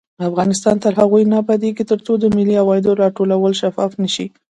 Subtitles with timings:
[0.29, 4.27] افغانستان تر هغو نه ابادیږي، ترڅو د ملي عوایدو راټولول شفاف نشي.